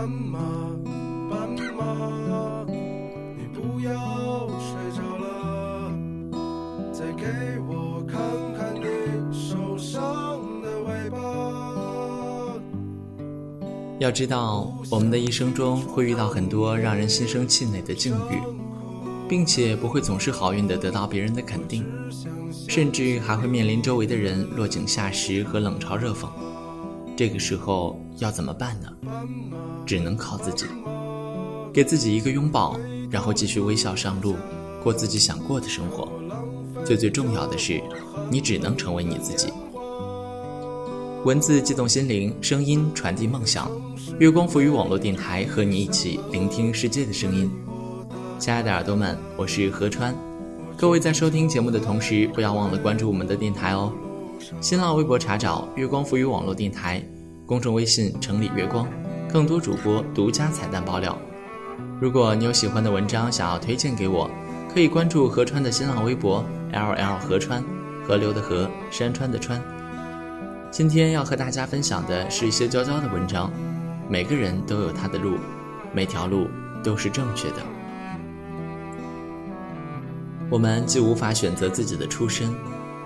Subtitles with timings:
[0.00, 0.38] 斑马，
[1.28, 1.46] 斑
[1.76, 2.64] 马，
[3.36, 5.92] 你不要睡着了，
[6.90, 7.26] 再给
[7.68, 8.18] 我看
[8.56, 8.86] 看你
[9.30, 11.18] 受伤的尾巴。
[13.98, 18.40] 要知道，我们的一生中会遇到很多让人心生气馁的境遇，
[19.28, 21.84] 并且不会总是好运的得到别人的肯定，
[22.70, 26.26] 甚至还会面临周围的人落井下石和冷嘲热讽。
[27.20, 28.88] 这个时候要怎么办呢？
[29.84, 30.64] 只能靠自己，
[31.70, 32.80] 给自己一个拥抱，
[33.10, 34.36] 然后继续微笑上路，
[34.82, 36.10] 过自己想过的生活。
[36.82, 37.78] 最最重要的是，
[38.30, 39.52] 你只能成为你自己。
[41.26, 43.70] 文字激动心灵，声音传递梦想。
[44.18, 47.50] 月光浮语网络电台和你一起聆听世界的声音。
[48.38, 50.16] 亲爱的耳朵们，我是何川。
[50.74, 53.92] 各位在收听节目的同时，不要忘了关注我们的电台哦。
[54.60, 57.02] 新浪微博查找“月光浮语网络电台”，
[57.44, 58.88] 公众微信“城里月光”，
[59.30, 61.16] 更多主播独家彩蛋爆料。
[62.00, 64.30] 如果你有喜欢的文章想要推荐给我，
[64.72, 67.62] 可以关注何川的新浪微博 “ll 何川”，
[68.06, 69.60] 河流的河，山川的川。
[70.70, 73.50] 今天要和大家分享的是一些娇娇的文章。
[74.08, 75.36] 每个人都有他的路，
[75.92, 76.48] 每条路
[76.82, 77.56] 都是正确的。
[80.48, 82.52] 我们既无法选择自己的出身。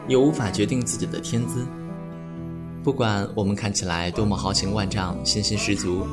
[0.07, 1.67] 也无法决定自己的天资。
[2.83, 6.07] 不管我们看起来多么豪情万丈、信心十足，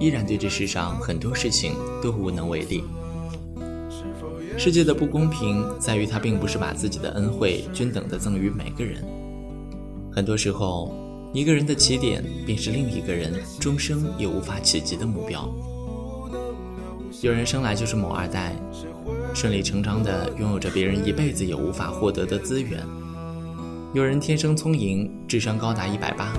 [0.00, 2.82] 依然对这世上很多事情都无能为力。
[4.56, 9.04] 世界的不公平在于，它并不是把自己的恩惠均等的赠予每个人。
[10.10, 10.94] 很多时候，
[11.32, 15.48] 一个人的起点便是另一个人终生也无法企及的目标。
[17.20, 18.54] 有人生来就是某二代，
[19.34, 22.86] 顺理成章的拥有着别人一辈子也无法获得的资源。
[23.92, 26.32] 有人天生聪颖，智商高达一百八，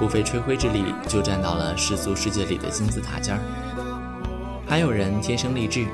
[0.00, 3.40] 不费吹灰之力就站到了世俗世界里的金字塔尖儿；
[4.66, 5.86] 还有人天生丽质，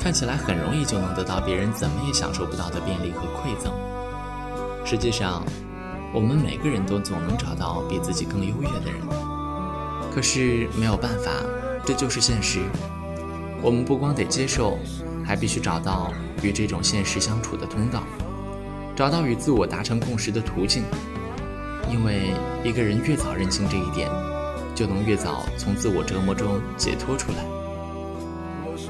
[0.00, 3.70] 看起来很容易就能得到别人怎么也享受不到的便利和馈赠。
[4.86, 5.44] 实际上，
[6.14, 8.94] 我们每个人都总能找到比自己更优越的人，
[10.10, 11.30] 可是没有办法，
[11.84, 12.60] 这就是现实。
[13.60, 14.78] 我们不光得接受，
[15.26, 16.10] 还必须找到
[16.42, 18.02] 与这种现实相处的通道。
[19.02, 20.84] 找到与自我达成共识的途径，
[21.90, 22.32] 因为
[22.62, 24.08] 一个人越早认清这一点，
[24.76, 27.38] 就能越早从自我折磨中解脱出来。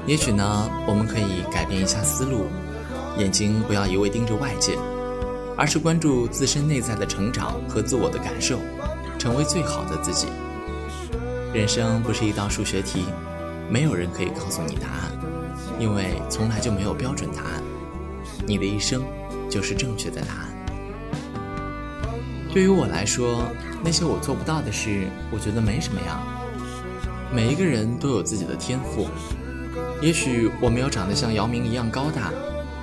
[0.05, 2.45] 也许呢，我们可以改变一下思路，
[3.17, 4.77] 眼睛不要一味盯着外界，
[5.57, 8.59] 而是关注自身内在的成长和自我的感受，
[9.17, 10.27] 成为最好的自己。
[11.55, 13.05] 人生不是一道数学题，
[13.67, 15.11] 没有人可以告诉你答案，
[15.79, 17.63] 因为从来就没有标准答案。
[18.45, 19.01] 你的一生。
[19.53, 20.49] 就是正确的答案。
[22.51, 23.43] 对于我来说，
[23.83, 26.23] 那些我做不到的事，我觉得没什么呀。
[27.31, 29.07] 每一个人都有自己的天赋，
[30.01, 32.31] 也许我没有长得像姚明一样高大，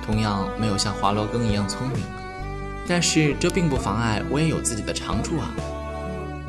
[0.05, 1.97] 同样没有像华罗庚一样聪明，
[2.87, 5.53] 但是这并不妨碍我也有自己的长处啊。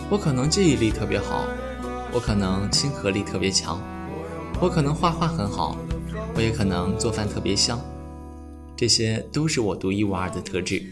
[0.08, 1.46] 我可能记忆力特别好，
[2.12, 3.80] 我可能亲和力特别强，
[4.60, 5.76] 我可能画画很好，
[6.36, 7.76] 我也可能做饭特别香。
[8.82, 10.82] 这些都是我独一无二的特质。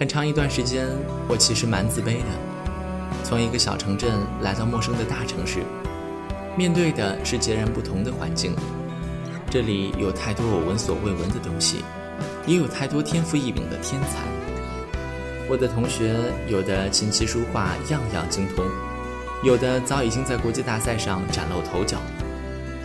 [0.00, 0.86] 很长一段时间，
[1.28, 2.24] 我其实蛮自卑的。
[3.22, 4.10] 从一个小城镇
[4.40, 5.58] 来到陌生的大城市，
[6.56, 8.56] 面对的是截然不同的环境。
[9.50, 11.84] 这里有太多我闻所未闻的东西，
[12.46, 14.24] 也有太多天赋异禀的天才。
[15.50, 16.16] 我的同学
[16.48, 18.64] 有的琴棋书画样样精通，
[19.44, 21.98] 有的早已经在国际大赛上崭露头角，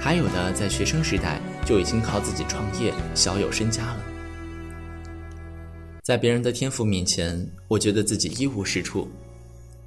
[0.04, 1.40] 还有的在学生时代。
[1.66, 4.04] 就已经靠自己创业，小有身家了。
[6.04, 9.10] 在别人的天赋面前，我觉得自己一无是处，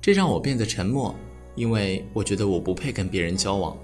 [0.00, 1.14] 这让我变得沉默，
[1.54, 3.76] 因为我觉得我不配跟别人交往。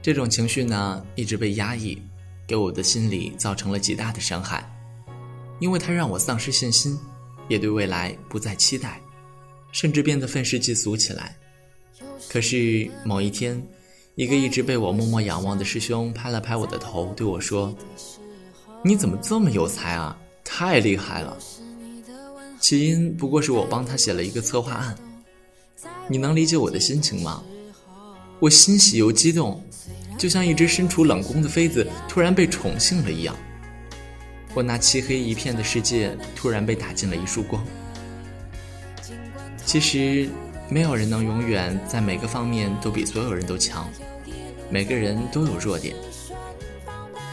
[0.00, 2.00] 这种情绪呢，一直被压抑，
[2.46, 4.64] 给我的心里造成了极大的伤害，
[5.60, 6.98] 因为它让我丧失信心，
[7.48, 8.98] 也对未来不再期待，
[9.72, 11.36] 甚至变得愤世嫉俗起来。
[12.30, 13.62] 可是某一天。
[14.16, 17.76] 一个一直被我默默仰望的师兄拍了拍我的头，对我说
[18.82, 20.16] ：“你怎么这么有才啊？
[20.42, 21.36] 太厉害了！”
[22.58, 24.96] 起因不过是我帮他写了一个策划案。
[26.08, 27.42] 你能理解我的心情吗？
[28.40, 29.62] 我欣喜又激动，
[30.16, 33.36] 就像一只身处冷宫的妃子突然被宠幸了一样。
[34.54, 37.62] 我那漆黑一片的世界突然被打进了一束光。
[39.66, 40.26] 其实。
[40.68, 43.88] 没有人能永远在每个方面都比所有人都强，
[44.68, 45.94] 每个人都有弱点。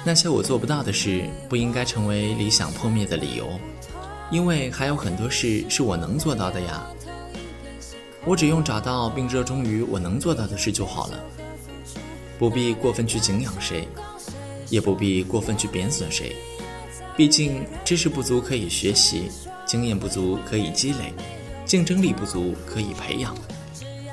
[0.06, 3.50] 那些我做不到的事，不应该成为理想破灭的理由，
[4.30, 6.86] 因为还有很多事是我能做到的呀。
[8.26, 11.20] 我只用找到并热衷于我能做到的事就好了，
[12.38, 13.88] 不必过分去敬仰谁，
[14.70, 16.36] 也不必过分去贬损谁。
[17.18, 19.30] 毕竟知识不足可以学习，
[19.66, 21.14] 经验不足可以积累，
[21.66, 23.36] 竞争力不足可以培养，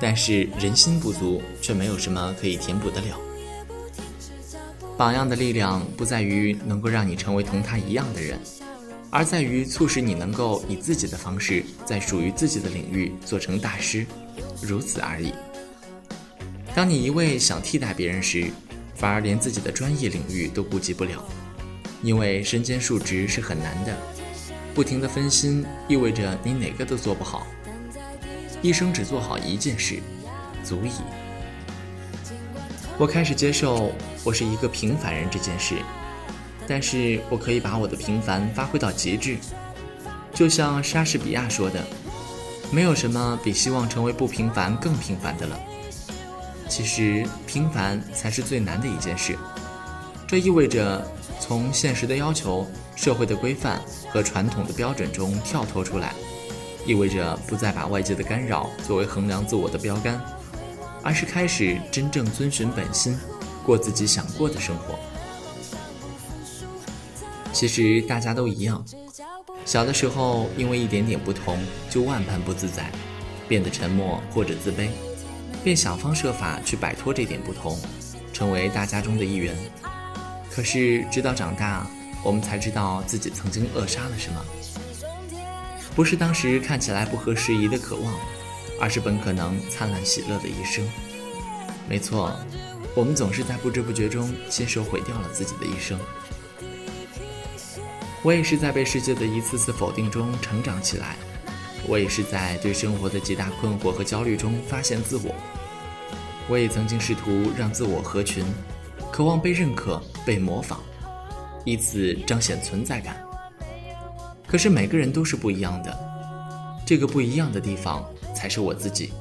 [0.00, 3.19] 但是人心不足却没有什么可以填补得了。
[4.97, 8.38] 榜样的力量不在于能够让你成为同他一样的人。
[9.12, 14.06] 而在于促使你能够以自己的方式，在属于自己的领域做成大师，
[14.62, 15.32] 如此而已。
[16.76, 18.53] 当你一味想替代别人时，
[18.94, 21.25] 反而连自己的专业领域都顾及不了，
[22.03, 23.96] 因为身兼数职是很难的，
[24.75, 27.46] 不停的分心意味着你哪个都做不好。
[28.62, 30.00] 一生只做好一件事，
[30.62, 30.93] 足矣。
[32.99, 35.76] 我开始接受我是一个平凡人这件事。
[36.69, 39.37] 但是我可以把我的平凡发挥到极致，
[40.32, 41.84] 就像莎士比亚说的
[42.70, 45.58] ：“没有什么比希望成为不平凡更平凡的了。”
[46.70, 49.37] 其实平凡才是最难的一件事，
[50.28, 51.05] 这意味着
[51.40, 52.64] 从现实的要求、
[53.00, 53.81] 社会的规范
[54.11, 56.12] 和传统的标准中跳脱出来，
[56.85, 60.20] 意味着不再把外界的干扰作为衡量自我的标杆，
[61.02, 63.19] 而是开始真正遵循本心，
[63.64, 64.99] 过自己想过的生活。
[67.55, 68.85] 其实大家都一样，
[69.64, 71.58] 小的时候因为一点点不同
[71.88, 72.91] 就万般不自在，
[73.49, 74.91] 变得沉默或者自卑，
[75.64, 77.79] 便想方设法去摆脱这点不同，
[78.31, 79.56] 成为大家中的一员。
[80.50, 81.87] 可是直到长大，
[82.22, 84.44] 我们才知道自己曾经扼杀了什么，
[85.96, 88.14] 不是当时看起来不合时宜的渴望，
[88.81, 90.87] 而是本可能灿烂喜乐的一生。
[91.88, 92.32] 没错，
[92.94, 95.99] 我们总是在不知不觉中亲手毁掉了自己的一生。
[98.22, 101.17] 我也是在被世界的一次次否定中成长起来，
[101.87, 105.34] 我也是在对生活的极大困惑和焦虑中发现自我。
[106.49, 108.44] 我也曾经试图让自我合群，
[109.11, 110.81] 渴望被认可、被模仿，
[111.65, 113.23] 以此彰显存在感。
[114.47, 115.97] 可是每个人都是不一样的，
[116.85, 118.05] 这个不一样的地方
[118.35, 119.12] 才是我自己。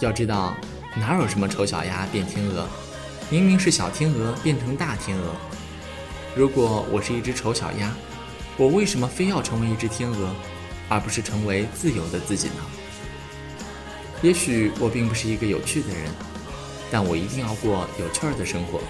[0.00, 0.54] 要知道，
[0.96, 2.68] 哪有什么丑小鸭变天鹅，
[3.28, 5.34] 明明是小天鹅变成大天鹅。
[6.36, 7.92] 如果我是一只丑小鸭，
[8.56, 10.34] 我为什么非要成为一只天鹅，
[10.88, 12.54] 而不是成为自由的自己呢？
[14.22, 16.10] 也许我并不是一个有趣的人，
[16.90, 18.80] 但我一定要过有趣儿的生活。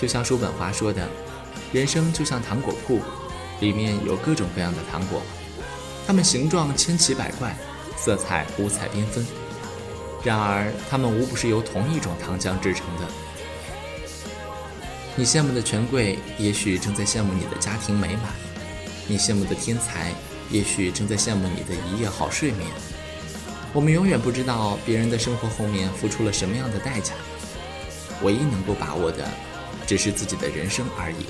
[0.00, 1.08] 就像叔本华说的
[1.72, 3.00] ：“人生就像糖果铺，
[3.60, 5.20] 里面有各种各样的糖果，
[6.06, 7.56] 它们形状千奇百怪，
[7.96, 9.26] 色彩五彩缤纷，
[10.22, 13.08] 然而它们无不是由同一种糖浆制成的。”
[15.16, 18.26] 你羡慕的权贵，也许正在羡慕你的家庭美满；
[19.08, 20.12] 你羡慕的天才，
[20.48, 22.70] 也许正在羡慕你的一夜好睡眠。
[23.72, 27.14] 我们永远不知道别人的生活后面付出了什么样的代价。
[28.22, 29.26] 唯一能够把握的，
[29.88, 31.24] 只是自己的人生而已。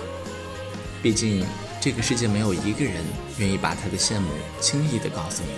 [1.01, 1.47] 毕竟，
[1.81, 3.05] 这个世界没有一个人
[3.39, 4.29] 愿意把他的羡慕
[4.61, 5.51] 轻易的告诉你。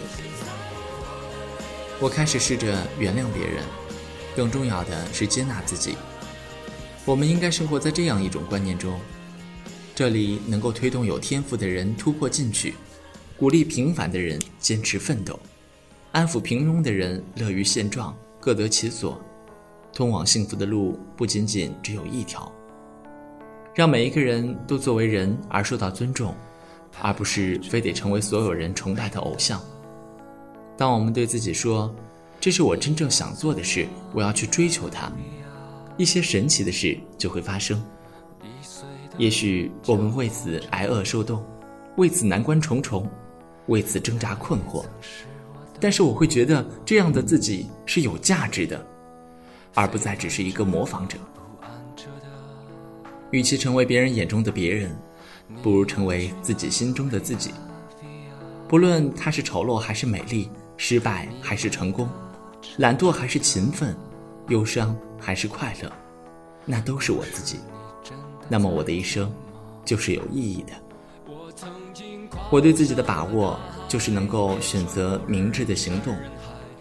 [1.98, 3.64] 我开始试着原谅别人，
[4.36, 5.96] 更重要的是接纳自己。
[7.06, 9.00] 我们应该生活在这样一种观念中：
[9.94, 12.74] 这里能够推动有天赋的人突破进取，
[13.38, 15.40] 鼓励平凡的人坚持奋斗，
[16.12, 19.18] 安抚平庸的人乐于现状，各得其所。
[19.92, 22.50] 通往幸福的路不仅仅只有一条，
[23.80, 26.34] 让每一个人都作为人而受到尊重，
[27.00, 29.58] 而不是非得成为所有人崇拜的偶像。
[30.76, 31.90] 当我们对自己说
[32.38, 35.10] ：“这是我真正想做的事，我要去追求它。”
[35.96, 37.82] 一些神奇的事就会发生，
[39.16, 41.42] 也许我们为此挨饿受冻，
[41.96, 43.08] 为此难关重重，
[43.68, 44.84] 为此挣扎困惑，
[45.80, 48.84] 但是我会觉得这样的自己是有价值的，
[49.74, 51.16] 而不再只是一个模仿者。
[53.30, 54.96] 与其成为别人眼中的别人，
[55.62, 57.52] 不如成为自己心中的自己。
[58.68, 62.08] 不论他是丑陋还是美丽，失败还是成功，
[62.76, 63.96] 懒惰还是勤奋，
[64.48, 64.96] 忧伤。
[65.22, 65.92] 还是快乐，
[66.64, 67.58] 那都是我自己。
[68.48, 69.30] 那么我的一生
[69.84, 70.72] 就是有意义的。
[72.50, 76.16] 我对自己的把握就是能够选择明智的行动，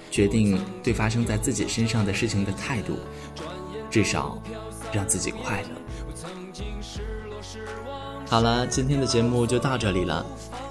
[0.09, 2.95] 决定对发生在自己身上的事情的态度，
[3.89, 4.41] 至少
[4.93, 5.78] 让自己快乐。
[8.29, 10.23] 好了，今天的节目就到这里了。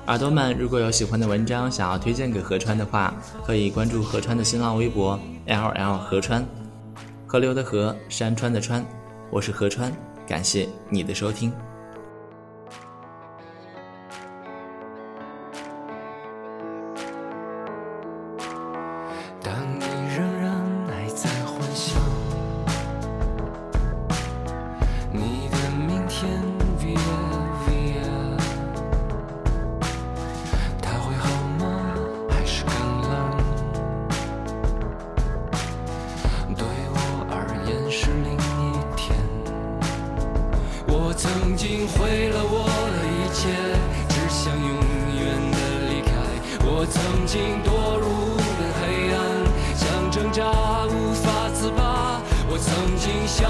[0.06, 3.12] 耳朵们，如果有喜欢的文章想要推荐给何川的话，
[3.44, 6.46] 可以关注何川的新浪微博 L L 何川。
[7.26, 8.86] 河流的河，山川的川，
[9.28, 9.92] 我是何川，
[10.24, 11.52] 感谢你的收听。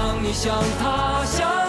[0.09, 1.68] 想你，想他，想。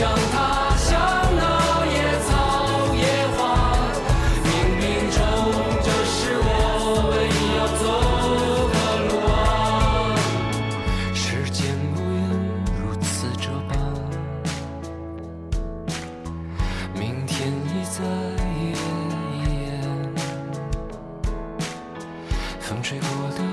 [0.00, 0.88] 将他乡
[1.36, 1.42] 那
[1.84, 2.30] 野草
[2.94, 3.04] 野
[3.36, 3.38] 花
[4.46, 4.48] 冥
[4.80, 5.18] 冥中
[5.84, 6.48] 这是我
[7.10, 7.84] 唯一要走
[8.72, 9.30] 的路啊
[11.12, 11.60] 时间
[11.92, 12.18] 无言
[12.80, 13.70] 如此这般
[16.94, 18.00] 明天已在
[19.44, 19.84] hia
[22.58, 23.49] 风吹过的